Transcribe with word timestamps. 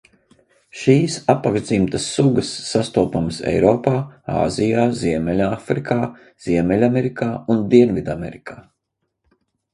Šīs 0.83 1.17
apakšdzimtas 1.33 2.07
sugas 2.13 2.49
sastopamas 2.69 3.37
Eiropā, 3.51 3.93
Āzijā, 4.39 4.87
Ziemeļāfrikā, 5.03 5.99
Ziemeļamerikā 6.49 7.31
un 7.57 7.63
Dienvidamerikā. 7.77 8.59